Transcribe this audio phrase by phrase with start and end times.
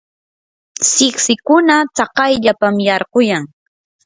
[0.91, 3.43] siksikuna tsakayllapam yarquyan.